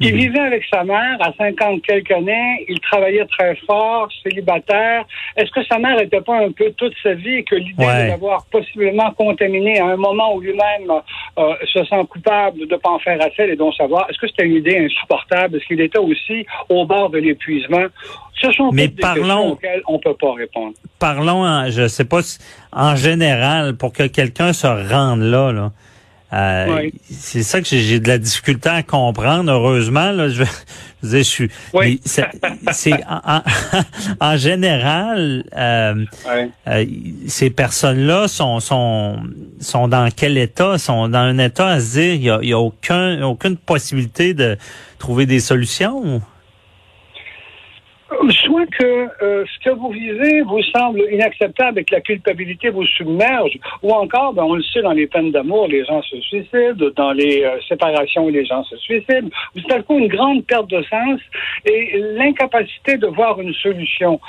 il 0.00 0.12
Mhm. 0.14 0.20
vivait 0.20 0.40
avec 0.40 0.64
sa 0.72 0.84
mère 0.84 1.16
à 1.20 1.32
50 1.36 1.82
quelques 1.82 2.10
années. 2.12 2.64
Il 2.68 2.78
travaillait 2.80 3.26
très 3.26 3.54
fort, 3.66 4.08
célibataire. 4.22 5.04
Est-ce 5.36 5.50
que 5.50 5.64
sa 5.64 5.78
mère 5.78 5.96
n'était 5.96 6.20
pas 6.20 6.38
un 6.38 6.52
peu 6.52 6.70
toute 6.76 6.94
sa 7.02 7.14
vie 7.14 7.36
et 7.36 7.44
que 7.44 7.54
l'idée 7.56 7.84
Ouais. 7.84 8.04
de 8.04 8.08
l'avoir 8.10 8.44
possiblement 8.50 9.10
contaminé 9.12 9.78
à 9.80 9.86
un 9.86 9.96
moment 9.96 10.34
où 10.34 10.40
lui-même 10.40 10.90
euh, 11.38 11.54
se 11.72 11.84
sent 11.84 12.04
coupable 12.08 12.58
de 12.60 12.66
ne 12.74 12.76
pas 12.76 12.90
en 12.90 12.98
faire 12.98 13.18
assez 13.20 13.44
et 13.50 13.56
donc 13.56 13.74
savoir, 13.74 14.08
est-ce 14.10 14.18
que 14.18 14.26
c'était 14.28 14.44
une 14.46 14.56
idée 14.56 14.78
insupportable? 14.78 15.56
Est-ce 15.56 15.64
qu'il 15.66 15.80
était 15.80 15.98
aussi 15.98 16.44
au 16.68 16.84
bord 16.86 17.10
de 17.10 17.18
l'épuisement? 17.18 17.86
Ce 18.42 18.50
sont 18.52 18.70
Mais 18.72 18.86
toutes 18.86 18.96
des 18.96 19.00
parlons- 19.02 19.20
questions 19.22 19.52
auxquelles 19.52 19.82
on 19.86 19.92
ne 19.94 19.98
peut 19.98 20.14
pas 20.14 20.32
répondre. 20.32 20.72
Parlons, 20.98 21.44
en, 21.44 21.68
je 21.70 21.88
sais 21.88 22.06
pas, 22.06 22.22
si- 22.22 22.38
en 22.72 22.96
général, 22.96 23.74
pour 23.76 23.92
que 23.92 24.04
quelqu'un 24.06 24.52
se 24.52 24.66
rende 24.66 25.22
là, 25.22 25.52
là. 25.52 25.72
euh, 26.32 26.76
Oui. 26.76 26.94
C'est 27.10 27.42
ça 27.42 27.60
que 27.60 27.66
j'ai- 27.66 27.98
de 28.00 28.08
la 28.08 28.18
difficulté 28.18 28.68
à 28.68 28.82
comprendre. 28.82 29.50
Heureusement, 29.50 30.12
là, 30.12 30.28
je, 30.28 30.44
je 31.02 31.18
suis. 31.18 31.50
Oui. 31.74 32.00
c'est 32.04 32.24
en, 34.20 34.36
général, 34.36 35.44
euh, 35.56 36.04
euh, 36.68 36.84
ces 37.26 37.50
personnes-là 37.50 38.28
sont, 38.28 38.60
sont, 38.60 39.18
sont 39.60 39.88
dans 39.88 40.08
quel 40.14 40.38
état? 40.38 40.78
Sont 40.78 41.08
dans 41.08 41.18
un 41.18 41.38
état 41.38 41.66
à 41.68 41.80
se 41.80 41.92
dire, 41.98 42.14
il 42.14 42.22
y 42.22 42.30
a, 42.30 42.38
il 42.42 42.48
y 42.50 42.52
a 42.52 42.58
aucun, 42.58 43.22
aucune 43.22 43.56
possibilité 43.56 44.34
de 44.34 44.56
trouver 44.98 45.26
des 45.26 45.40
solutions? 45.40 46.22
Soit 48.10 48.66
que 48.66 49.08
euh, 49.22 49.44
ce 49.46 49.64
que 49.64 49.70
vous 49.70 49.90
vivez 49.90 50.42
vous 50.42 50.62
semble 50.74 51.00
inacceptable 51.12 51.78
et 51.78 51.84
que 51.84 51.94
la 51.94 52.00
culpabilité 52.00 52.70
vous 52.70 52.84
submerge, 52.84 53.56
ou 53.82 53.92
encore, 53.92 54.32
ben, 54.32 54.42
on 54.42 54.54
le 54.54 54.62
sait, 54.62 54.82
dans 54.82 54.92
les 54.92 55.06
peines 55.06 55.30
d'amour, 55.30 55.68
les 55.68 55.84
gens 55.84 56.02
se 56.02 56.20
suicident, 56.20 56.90
dans 56.96 57.12
les 57.12 57.44
euh, 57.44 57.60
séparations, 57.68 58.28
les 58.28 58.44
gens 58.44 58.64
se 58.64 58.76
suicident. 58.78 59.28
Vous 59.54 59.62
coup 59.82 59.98
une 59.98 60.08
grande 60.08 60.44
perte 60.44 60.68
de 60.68 60.82
sens 60.82 61.20
et 61.64 61.98
l'incapacité 62.16 62.96
de 62.96 63.06
voir 63.06 63.40
une 63.40 63.54
solution. 63.54 64.20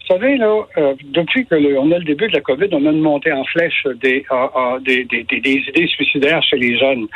Vous 0.00 0.16
savez, 0.16 0.36
là, 0.36 0.66
euh, 0.76 0.94
depuis 1.04 1.46
que 1.46 1.54
a 1.92 1.98
le 1.98 2.04
début 2.04 2.26
de 2.26 2.32
la 2.32 2.40
COVID, 2.40 2.68
on 2.72 2.84
a 2.84 2.90
une 2.90 3.00
montée 3.00 3.32
en 3.32 3.44
flèche 3.44 3.86
des, 4.02 4.24
des, 4.80 5.04
des, 5.04 5.22
des, 5.22 5.62
idées 5.68 5.86
suicidaires 5.86 6.42
chez 6.42 6.56
les 6.56 6.76
jeunes. 6.76 7.06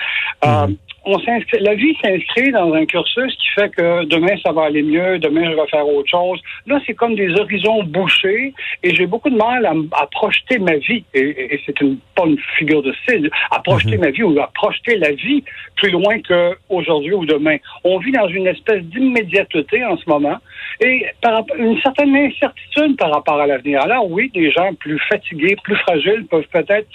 Mhm 0.45 0.77
on 1.07 1.19
la 1.61 1.75
vie 1.75 1.97
s'inscrit 2.03 2.51
dans 2.53 2.73
un 2.73 2.87
cursus 2.87 3.37
qui 3.37 3.49
fait 3.55 3.69
que 3.71 4.05
demain 4.05 4.37
ça 4.43 4.53
va 4.53 4.65
aller 4.65 4.83
mieux, 4.83 5.19
demain 5.19 5.51
je 5.51 5.57
vais 5.57 5.67
faire 5.69 5.87
autre 5.87 6.09
chose. 6.09 6.41
Là, 6.67 6.81
c'est 6.87 6.95
comme 6.95 7.15
des 7.15 7.31
horizons 7.39 7.83
bouchés 7.85 8.55
et 8.83 8.95
j'ai 8.95 9.07
beaucoup 9.07 9.31
de 9.31 9.37
mal 9.37 9.67
à, 9.67 10.07
projeter 10.07 10.59
ma 10.59 10.77
vie. 10.77 11.05
Et, 11.15 11.61
c'est 11.67 11.79
une, 11.81 11.99
pas 12.15 12.25
une 12.27 12.39
figure 12.59 12.83
de 12.83 12.93
style, 13.03 13.31
à 13.51 13.61
projeter 13.61 13.97
mhm. 13.97 14.01
ma 14.01 14.11
vie 14.11 14.23
ou 14.23 14.39
à 14.41 14.51
projeter 14.55 14.97
la 14.97 15.13
vie 15.13 15.45
plus 15.77 15.91
loin 15.91 16.21
que 16.21 16.57
aujourd'hui 16.69 17.13
ou 17.13 17.27
demain. 17.27 17.57
On 17.85 17.99
vit 17.99 18.13
dans 18.13 18.29
une 18.29 18.47
espèce 18.47 18.83
d'immédiateté 18.85 19.85
en 19.85 19.97
ce 19.97 20.09
moment 20.09 20.39
et 20.81 21.07
par, 21.21 21.45
une 21.59 21.81
certaine 21.81 22.15
incertitude 22.17 22.97
par 22.97 23.13
rapport 23.13 23.41
à 23.41 23.47
l'avenir. 23.47 23.83
Alors 23.83 24.11
oui, 24.11 24.31
des 24.35 24.51
gens 24.51 24.75
plus 24.75 24.99
fatigués, 25.09 25.57
plus 25.63 25.77
fragiles 25.77 26.27
peuvent 26.31 26.49
peut-être 26.53 26.89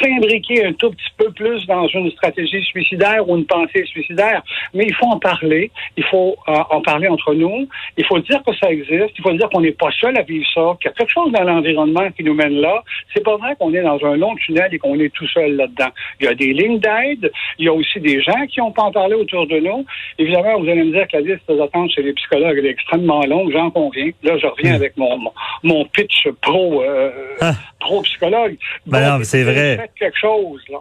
s'imbriquer 0.00 0.66
un 0.66 0.72
tout 0.72 0.90
petit 0.90 1.12
peu 1.16 1.30
plus 1.32 1.66
dans 1.66 1.86
une 1.88 2.10
stratégie 2.10 2.62
suicidaire 2.64 3.28
ou 3.28 3.35
une 3.36 3.46
pensée 3.46 3.84
suicidaire, 3.86 4.42
mais 4.74 4.84
il 4.86 4.94
faut 4.94 5.06
en 5.06 5.18
parler, 5.18 5.70
il 5.96 6.04
faut 6.04 6.36
euh, 6.48 6.52
en 6.70 6.80
parler 6.80 7.08
entre 7.08 7.34
nous, 7.34 7.68
il 7.96 8.04
faut 8.06 8.18
dire 8.20 8.42
que 8.46 8.54
ça 8.56 8.70
existe, 8.70 9.12
il 9.18 9.22
faut 9.22 9.32
dire 9.32 9.48
qu'on 9.50 9.60
n'est 9.60 9.72
pas 9.72 9.90
seul 10.00 10.16
à 10.16 10.22
vivre 10.22 10.46
ça, 10.54 10.76
qu'il 10.80 10.90
y 10.90 10.92
a 10.92 10.94
quelque 10.94 11.12
chose 11.12 11.32
dans 11.32 11.44
l'environnement 11.44 12.10
qui 12.12 12.24
nous 12.24 12.34
mène 12.34 12.60
là. 12.60 12.82
C'est 13.14 13.24
pas 13.24 13.36
vrai 13.36 13.56
qu'on 13.58 13.72
est 13.74 13.82
dans 13.82 14.02
un 14.04 14.16
long 14.16 14.34
tunnel 14.36 14.68
et 14.72 14.78
qu'on 14.78 14.98
est 14.98 15.12
tout 15.12 15.28
seul 15.28 15.56
là-dedans. 15.56 15.90
Il 16.20 16.26
y 16.26 16.28
a 16.28 16.34
des 16.34 16.52
lignes 16.52 16.78
d'aide, 16.78 17.30
il 17.58 17.66
y 17.66 17.68
a 17.68 17.72
aussi 17.72 18.00
des 18.00 18.20
gens 18.22 18.46
qui 18.48 18.60
n'ont 18.60 18.72
pas 18.72 18.82
en 18.82 18.92
parlé 18.92 19.14
autour 19.14 19.46
de 19.46 19.58
nous. 19.58 19.84
Évidemment, 20.18 20.60
vous 20.60 20.68
allez 20.68 20.84
me 20.84 20.92
dire 20.92 21.06
que 21.08 21.16
la 21.16 21.22
liste 21.22 21.50
d'attente 21.50 21.90
chez 21.90 22.02
les 22.02 22.12
psychologues 22.12 22.58
est 22.58 22.68
extrêmement 22.68 23.24
longue, 23.26 23.52
j'en 23.52 23.70
conviens. 23.70 24.10
Là, 24.22 24.38
je 24.38 24.46
reviens 24.46 24.72
hmm. 24.72 24.76
avec 24.76 24.96
mon, 24.96 25.18
mon, 25.62 25.84
pitch 25.86 26.28
pro, 26.40 26.82
euh, 26.82 27.10
ah. 27.40 27.52
pro 27.80 28.02
psychologue. 28.02 28.56
Ben 28.86 29.18
non, 29.18 29.24
c'est 29.24 29.44
vrai. 29.44 29.90
quelque 29.98 30.18
chose, 30.18 30.62
là. 30.70 30.78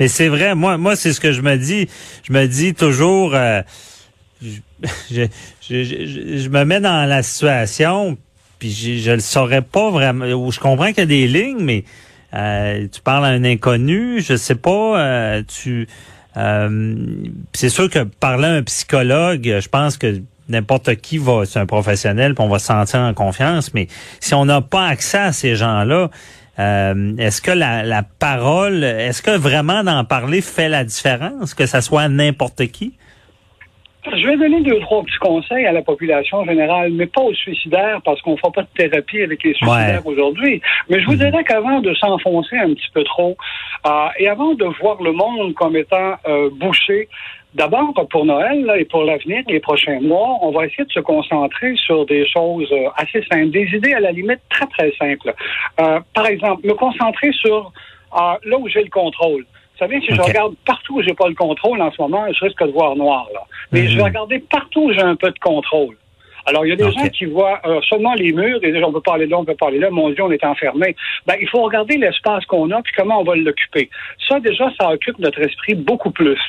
Mais 0.00 0.08
c'est 0.08 0.28
vrai, 0.28 0.54
moi, 0.54 0.78
moi, 0.78 0.96
c'est 0.96 1.12
ce 1.12 1.20
que 1.20 1.32
je 1.32 1.42
me 1.42 1.56
dis. 1.56 1.88
Je 2.22 2.32
me 2.32 2.46
dis 2.46 2.74
toujours, 2.74 3.34
euh, 3.34 3.62
je, 4.40 4.50
je, 5.10 5.26
je, 5.60 6.48
me 6.48 6.64
mets 6.64 6.80
dans 6.80 7.08
la 7.08 7.22
situation, 7.22 8.16
puis 8.58 8.70
je, 8.70 9.10
ne 9.10 9.16
le 9.16 9.20
saurais 9.20 9.62
pas 9.62 9.90
vraiment. 9.90 10.26
Je 10.50 10.60
comprends 10.60 10.88
qu'il 10.88 10.98
y 10.98 11.02
a 11.02 11.06
des 11.06 11.26
lignes, 11.26 11.62
mais 11.62 11.84
euh, 12.34 12.86
tu 12.92 13.00
parles 13.00 13.24
à 13.24 13.28
un 13.28 13.44
inconnu, 13.44 14.20
je 14.20 14.36
sais 14.36 14.54
pas. 14.54 15.00
Euh, 15.00 15.42
tu, 15.46 15.88
c'est 17.52 17.68
sûr 17.68 17.90
que 17.90 18.04
parler 18.04 18.46
à 18.46 18.52
un 18.52 18.62
psychologue, 18.62 19.58
je 19.60 19.68
pense 19.68 19.96
que 19.96 20.22
n'importe 20.48 20.96
qui 20.96 21.18
va, 21.18 21.44
c'est 21.44 21.58
un 21.58 21.66
professionnel, 21.66 22.34
puis 22.34 22.44
on 22.44 22.48
va 22.48 22.58
se 22.58 22.66
sentir 22.66 23.00
en 23.00 23.14
confiance. 23.14 23.74
Mais 23.74 23.88
si 24.20 24.34
on 24.34 24.44
n'a 24.44 24.60
pas 24.60 24.86
accès 24.86 25.18
à 25.18 25.32
ces 25.32 25.56
gens-là, 25.56 26.10
euh, 26.58 27.16
est-ce 27.18 27.40
que 27.40 27.50
la, 27.50 27.82
la 27.82 28.02
parole, 28.02 28.82
est-ce 28.84 29.22
que 29.22 29.36
vraiment 29.36 29.84
d'en 29.84 30.04
parler 30.04 30.40
fait 30.40 30.68
la 30.68 30.84
différence, 30.84 31.54
que 31.54 31.66
ça 31.66 31.80
soit 31.80 32.08
n'importe 32.08 32.66
qui? 32.68 32.94
Je 34.20 34.26
vais 34.26 34.36
donner 34.36 34.60
deux, 34.62 34.80
trois 34.80 35.02
petits 35.04 35.18
conseils 35.18 35.66
à 35.66 35.72
la 35.72 35.82
population 35.82 36.44
générale, 36.44 36.90
mais 36.92 37.06
pas 37.06 37.20
aux 37.20 37.34
suicidaires, 37.34 38.00
parce 38.04 38.20
qu'on 38.22 38.32
ne 38.32 38.36
fera 38.36 38.50
pas 38.50 38.62
de 38.62 38.68
thérapie 38.76 39.22
avec 39.22 39.42
les 39.44 39.54
suicidaires 39.54 40.06
aujourd'hui. 40.06 40.60
Mais 40.88 41.00
je 41.00 41.06
vous 41.06 41.12
mhm. 41.12 41.18
dirais 41.18 41.44
qu'avant 41.44 41.80
de 41.80 41.94
s'enfoncer 41.94 42.56
un 42.56 42.74
petit 42.74 42.90
peu 42.92 43.04
trop, 43.04 43.36
euh, 43.86 44.08
et 44.18 44.28
avant 44.28 44.54
de 44.54 44.64
voir 44.80 45.00
le 45.02 45.12
monde 45.12 45.54
comme 45.54 45.76
étant 45.76 46.14
euh, 46.26 46.50
bouché, 46.52 47.08
D'abord, 47.54 47.94
pour 48.10 48.26
Noël 48.26 48.70
et 48.76 48.84
pour 48.84 49.04
l'avenir, 49.04 49.42
les 49.48 49.58
prochains 49.58 50.00
mois, 50.00 50.38
on 50.42 50.50
va 50.50 50.66
essayer 50.66 50.84
de 50.84 50.92
se 50.92 51.00
concentrer 51.00 51.74
sur 51.76 52.04
des 52.04 52.28
choses 52.28 52.70
euh, 52.70 52.90
assez 52.94 53.24
simples, 53.32 53.50
des 53.50 53.66
idées 53.72 53.94
à 53.94 54.00
la 54.00 54.12
limite 54.12 54.40
très, 54.50 54.66
très 54.66 54.92
simples. 54.98 55.34
Euh, 55.80 55.98
par 56.14 56.26
exemple, 56.26 56.66
me 56.66 56.74
concentrer 56.74 57.32
sur 57.32 57.72
là 58.12 58.58
où 58.58 58.68
j'ai 58.68 58.82
le 58.82 58.90
contrôle. 58.90 59.46
Vous 59.78 59.86
savez, 59.86 60.00
si 60.00 60.12
je 60.12 60.20
regarde 60.20 60.54
partout 60.66 60.98
où 60.98 61.02
j'ai 61.02 61.14
pas 61.14 61.28
le 61.28 61.34
contrôle 61.34 61.80
en 61.80 61.92
ce 61.92 62.02
moment, 62.02 62.26
je 62.32 62.44
risque 62.44 62.62
de 62.64 62.72
voir 62.72 62.96
noir. 62.96 63.28
Là. 63.32 63.40
Mais 63.72 63.86
je 63.86 63.96
vais 63.96 64.02
mhm. 64.02 64.08
regarder 64.08 64.38
partout 64.38 64.84
où 64.84 64.92
j'ai 64.92 65.02
un 65.02 65.16
peu 65.16 65.30
de 65.30 65.38
contrôle. 65.38 65.96
Alors, 66.48 66.64
il 66.64 66.70
y 66.70 66.72
a 66.72 66.76
des 66.76 66.90
gens 66.90 67.08
qui 67.08 67.26
voient 67.26 67.60
euh, 67.66 67.78
seulement 67.82 68.14
les 68.14 68.32
murs 68.32 68.58
et 68.62 68.72
disent 68.72 68.82
on 68.82 68.92
peut 68.92 69.02
pas 69.02 69.14
aller 69.14 69.26
là, 69.26 69.36
on 69.38 69.44
peut 69.44 69.54
pas 69.54 69.68
aller 69.68 69.80
là, 69.80 69.90
mon 69.90 70.08
Dieu, 70.08 70.24
on 70.24 70.30
est 70.30 70.42
enfermé. 70.44 70.96
Ben, 71.26 71.34
il 71.38 71.46
faut 71.46 71.62
regarder 71.62 71.98
l'espace 71.98 72.46
qu'on 72.46 72.70
a 72.70 72.80
puis 72.80 72.92
comment 72.96 73.20
on 73.20 73.24
va 73.24 73.36
l'occuper. 73.36 73.90
Ça, 74.26 74.40
déjà, 74.40 74.70
ça 74.80 74.88
occupe 74.88 75.18
notre 75.18 75.40
esprit 75.40 75.74
beaucoup 75.74 76.10
plus. 76.10 76.40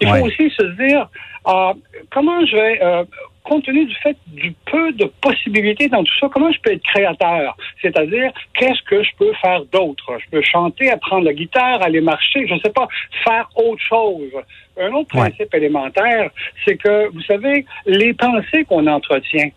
Il 0.00 0.08
faut 0.08 0.26
aussi 0.26 0.50
se 0.50 0.64
dire 0.82 1.08
euh, 1.46 1.72
comment 2.10 2.44
je 2.44 2.56
vais 2.56 2.82
euh, 2.82 3.04
compte 3.44 3.64
tenu 3.64 3.84
du 3.84 3.94
fait 3.96 4.16
du 4.26 4.54
peu 4.70 4.92
de 4.92 5.04
possibilités 5.20 5.88
dans 5.88 6.02
tout 6.02 6.12
ça, 6.18 6.28
comment 6.32 6.50
je 6.50 6.58
peux 6.60 6.72
être 6.72 6.82
créateur? 6.82 7.56
C'est-à-dire, 7.80 8.32
qu'est-ce 8.54 8.82
que 8.82 9.02
je 9.02 9.10
peux 9.18 9.32
faire 9.34 9.64
d'autre? 9.66 10.18
Je 10.24 10.30
peux 10.30 10.42
chanter, 10.42 10.90
apprendre 10.90 11.24
la 11.24 11.34
guitare, 11.34 11.82
aller 11.82 12.00
marcher, 12.00 12.46
je 12.48 12.54
ne 12.54 12.58
sais 12.60 12.72
pas, 12.72 12.88
faire 13.22 13.48
autre 13.54 13.82
chose. 13.82 14.32
Un 14.80 14.92
autre 14.92 15.08
principe 15.08 15.54
élémentaire, 15.54 16.30
c'est 16.64 16.76
que, 16.76 17.08
vous 17.12 17.22
savez, 17.22 17.64
les 17.86 18.14
pensées 18.14 18.64
qu'on 18.64 18.86
entretient, 18.86 19.50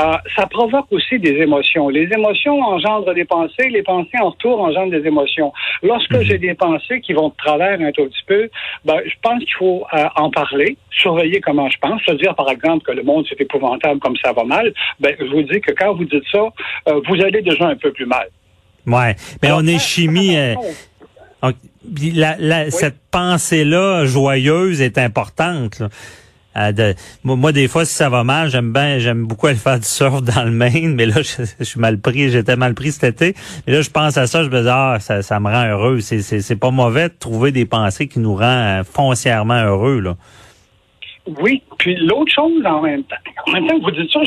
euh, 0.00 0.16
ça 0.36 0.46
provoque 0.46 0.86
aussi 0.90 1.18
des 1.18 1.32
émotions. 1.32 1.88
Les 1.88 2.08
émotions 2.12 2.60
engendrent 2.62 3.12
des 3.12 3.26
pensées, 3.26 3.68
les 3.68 3.82
pensées 3.82 4.18
en 4.20 4.30
retour 4.30 4.60
engendrent 4.60 4.90
des 4.90 5.06
émotions. 5.06 5.52
Lorsque 5.82 6.14
mhm. 6.14 6.22
j'ai 6.22 6.38
des 6.38 6.54
pensées 6.54 7.00
qui 7.00 7.12
vont 7.12 7.28
de 7.28 7.34
travers 7.36 7.78
un 7.80 7.92
tout 7.92 8.06
petit 8.06 8.24
peu, 8.26 8.48
ben, 8.84 9.00
je 9.04 9.14
pense 9.22 9.38
qu'il 9.40 9.54
faut 9.58 9.84
euh, 9.92 10.06
en 10.16 10.30
parler, 10.30 10.78
surveiller 10.90 11.40
comment 11.40 11.68
je 11.68 11.76
pense, 11.78 12.00
se 12.02 12.12
dire 12.12 12.34
par 12.34 12.50
exemple 12.50 12.84
que 12.84 12.92
le 12.92 13.02
monde 13.02 13.26
c'est 13.28 13.40
épouvantable 13.40 14.00
comme 14.00 14.16
ça 14.16 14.32
va 14.32 14.44
mal. 14.44 14.72
Ben, 14.98 15.14
je 15.18 15.26
vous 15.26 15.42
dis 15.42 15.60
que 15.60 15.72
quand 15.72 15.94
vous 15.94 16.04
dites 16.04 16.24
ça, 16.30 16.48
euh, 16.88 17.00
vous 17.06 17.20
allez 17.22 17.42
déjà 17.42 17.66
un 17.66 17.76
peu 17.76 17.92
plus 17.92 18.06
mal. 18.06 18.28
Ouais, 18.86 19.14
mais 19.42 19.52
on 19.52 19.66
est 19.66 19.78
chimie. 19.78 20.36
Cette 22.70 22.98
pensée-là 23.10 24.06
joyeuse 24.06 24.80
est 24.80 24.96
importante. 24.96 25.80
Là. 25.80 25.88
Moi, 27.24 27.52
des 27.52 27.68
fois, 27.68 27.84
si 27.84 27.94
ça 27.94 28.08
va 28.08 28.24
mal, 28.24 28.50
j'aime 28.50 28.72
bien, 28.72 28.98
j'aime 28.98 29.24
beaucoup 29.24 29.46
aller 29.46 29.56
faire 29.56 29.78
du 29.78 29.86
surf 29.86 30.22
dans 30.22 30.44
le 30.44 30.50
Maine, 30.50 30.94
mais 30.94 31.06
là, 31.06 31.16
je, 31.58 31.64
suis 31.64 31.80
mal 31.80 31.98
pris, 31.98 32.30
j'étais 32.30 32.56
mal 32.56 32.74
pris 32.74 32.92
cet 32.92 33.04
été. 33.04 33.34
Mais 33.66 33.72
là, 33.72 33.82
je 33.82 33.90
pense 33.90 34.16
à 34.16 34.26
ça, 34.26 34.44
je 34.44 34.48
me 34.48 34.62
dis, 34.62 34.68
ah, 34.70 34.98
ça, 35.00 35.22
ça 35.22 35.40
me 35.40 35.48
rend 35.48 35.66
heureux. 35.66 36.00
C'est, 36.00 36.22
c'est, 36.22 36.40
c'est 36.40 36.56
pas 36.56 36.70
mauvais 36.70 37.08
de 37.08 37.14
trouver 37.18 37.52
des 37.52 37.64
pensées 37.64 38.08
qui 38.08 38.18
nous 38.18 38.34
rendent 38.34 38.80
euh, 38.80 38.84
foncièrement 38.84 39.62
heureux, 39.62 40.00
là. 40.00 40.16
Oui, 41.26 41.62
puis 41.78 41.94
l'autre 41.94 42.32
chose 42.32 42.66
en 42.66 42.80
même 42.80 43.04
temps, 43.04 43.16
en 43.46 43.52
même 43.52 43.66
temps 43.68 43.78
que 43.78 43.84
vous 43.84 43.90
dites 43.92 44.10
ça, 44.10 44.20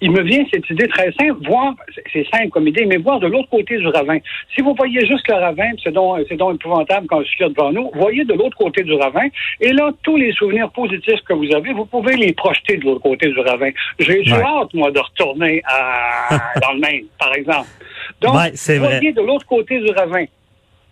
il 0.00 0.10
me 0.10 0.22
vient 0.22 0.42
cette 0.50 0.68
idée 0.70 0.88
très 0.88 1.12
simple, 1.12 1.36
voir, 1.46 1.74
c'est 2.10 2.26
simple 2.32 2.48
comme 2.48 2.66
idée, 2.66 2.86
mais 2.86 2.96
voir 2.96 3.20
de 3.20 3.26
l'autre 3.26 3.50
côté 3.50 3.76
du 3.76 3.86
ravin. 3.88 4.18
Si 4.54 4.62
vous 4.62 4.74
voyez 4.74 5.04
juste 5.06 5.28
le 5.28 5.34
ravin, 5.34 5.70
c'est 5.84 5.92
donc, 5.92 6.20
c'est 6.28 6.36
donc 6.36 6.54
épouvantable 6.54 7.06
quand 7.08 7.22
je 7.22 7.28
suis 7.28 7.44
devant 7.44 7.72
nous, 7.72 7.90
voyez 7.94 8.24
de 8.24 8.32
l'autre 8.32 8.56
côté 8.56 8.84
du 8.84 8.94
ravin, 8.94 9.28
et 9.60 9.72
là, 9.72 9.90
tous 10.02 10.16
les 10.16 10.32
souvenirs 10.32 10.70
positifs 10.70 11.20
que 11.26 11.34
vous 11.34 11.52
avez, 11.54 11.74
vous 11.74 11.84
pouvez 11.84 12.16
les 12.16 12.32
projeter 12.32 12.78
de 12.78 12.84
l'autre 12.84 13.02
côté 13.02 13.28
du 13.28 13.40
ravin. 13.40 13.70
J'ai 13.98 14.22
hâte, 14.32 14.72
moi, 14.72 14.90
de 14.90 15.00
retourner 15.00 15.60
à, 15.66 16.38
dans 16.62 16.72
le 16.72 16.80
Maine, 16.80 17.04
par 17.18 17.34
exemple. 17.34 17.68
Donc, 18.22 18.32
voyez 18.32 19.12
de 19.12 19.20
l'autre 19.20 19.46
côté 19.46 19.78
du 19.78 19.90
ravin. 19.90 20.24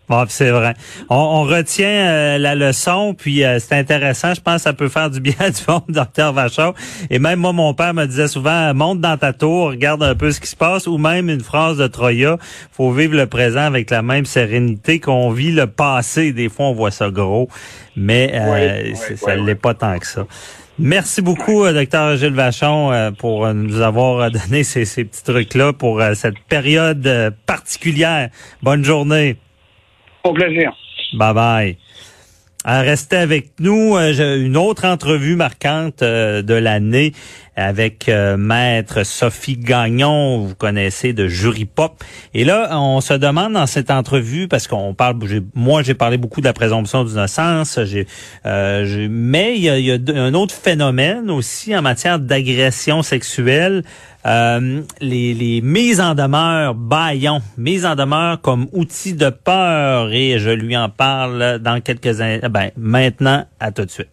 Bon, 0.08 0.24
c'est 0.28 0.50
vrai. 0.50 0.74
On, 1.10 1.42
retient 1.42 1.88
euh, 1.88 2.38
la 2.38 2.54
leçon, 2.54 3.14
puis 3.18 3.44
euh, 3.44 3.58
c'est 3.58 3.74
intéressant. 3.74 4.34
Je 4.34 4.40
pense 4.40 4.56
que 4.56 4.62
ça 4.62 4.72
peut 4.72 4.88
faire 4.88 5.10
du 5.10 5.20
bien 5.20 5.34
du 5.38 5.60
monde, 5.66 5.82
docteur 5.88 6.32
Vachon. 6.32 6.74
Et 7.10 7.18
même 7.18 7.40
moi, 7.40 7.52
mon 7.52 7.74
père 7.74 7.92
me 7.92 8.06
disait 8.06 8.28
souvent, 8.28 8.72
monte 8.72 9.00
dans 9.00 9.16
ta 9.16 9.32
tour, 9.32 9.70
regarde 9.70 10.04
un 10.04 10.14
peu 10.14 10.30
ce 10.30 10.40
qui 10.40 10.46
se 10.46 10.54
passe, 10.54 10.86
ou 10.86 10.96
même 10.96 11.28
une 11.28 11.40
phrase 11.40 11.78
de 11.78 11.88
Troya, 11.88 12.38
faut 12.70 12.92
vivre 12.92 13.16
le 13.16 13.26
présent 13.26 13.62
avec 13.62 13.90
la 13.90 14.02
même 14.02 14.26
sérénité 14.26 15.00
qu'on 15.00 15.30
vit 15.30 15.50
le 15.50 15.66
passé. 15.66 16.32
Des 16.32 16.48
fois, 16.48 16.66
on 16.66 16.72
voit 16.72 16.92
ça 16.92 17.10
gros, 17.10 17.48
mais 17.96 18.30
euh, 18.32 18.94
ça 19.16 19.36
ne 19.36 19.44
l'est 19.44 19.56
pas 19.56 19.74
tant 19.74 19.98
que 19.98 20.06
ça. 20.06 20.24
Merci 20.78 21.20
beaucoup, 21.20 21.66
docteur 21.66 22.16
Gilles 22.16 22.34
Vachon, 22.34 23.12
pour 23.18 23.52
nous 23.54 23.80
avoir 23.80 24.30
donné 24.30 24.62
ces, 24.62 24.84
ces 24.84 25.04
petits 25.04 25.24
trucs-là 25.24 25.72
pour 25.72 26.02
cette 26.14 26.38
période 26.48 27.34
particulière. 27.46 28.28
Bonne 28.62 28.84
journée. 28.84 29.38
Au 30.26 30.32
plaisir. 30.32 30.72
Bye 31.14 31.34
bye. 31.34 31.76
Restez 32.64 33.16
avec 33.16 33.50
nous. 33.60 33.96
Euh, 33.96 34.44
une 34.44 34.56
autre 34.56 34.86
entrevue 34.86 35.36
marquante 35.36 36.02
euh, 36.02 36.42
de 36.42 36.54
l'année. 36.54 37.12
Avec 37.56 38.08
euh, 38.08 38.36
maître 38.36 39.02
Sophie 39.04 39.56
Gagnon, 39.56 40.38
vous 40.38 40.54
connaissez 40.54 41.14
de 41.14 41.26
Jury 41.26 41.64
Pop. 41.64 42.04
Et 42.34 42.44
là, 42.44 42.78
on 42.78 43.00
se 43.00 43.14
demande 43.14 43.54
dans 43.54 43.66
cette 43.66 43.90
entrevue 43.90 44.46
parce 44.46 44.68
qu'on 44.68 44.94
parle, 44.94 45.16
moi 45.54 45.82
j'ai 45.82 45.94
parlé 45.94 46.18
beaucoup 46.18 46.40
de 46.40 46.46
la 46.46 46.52
présomption 46.52 47.04
d'innocence, 47.04 47.80
j'ai, 47.84 48.06
euh, 48.44 49.08
mais 49.10 49.56
il 49.56 49.62
y 49.62 49.70
a, 49.70 49.78
y 49.78 49.90
a 49.90 49.98
un 50.14 50.34
autre 50.34 50.54
phénomène 50.54 51.30
aussi 51.30 51.76
en 51.76 51.82
matière 51.82 52.18
d'agression 52.18 53.02
sexuelle. 53.02 53.82
Euh, 54.26 54.82
les, 55.00 55.34
les 55.34 55.60
mises 55.60 56.00
en 56.00 56.14
demeure 56.14 56.74
baillons, 56.74 57.40
mises 57.56 57.86
en 57.86 57.94
demeure 57.94 58.40
comme 58.40 58.66
outil 58.72 59.14
de 59.14 59.30
peur 59.30 60.12
et 60.12 60.40
je 60.40 60.50
lui 60.50 60.76
en 60.76 60.88
parle 60.88 61.60
dans 61.60 61.80
quelques. 61.80 62.16
Ben, 62.50 62.70
maintenant, 62.76 63.44
à 63.60 63.70
tout 63.70 63.84
de 63.84 63.90
suite. 63.90 64.08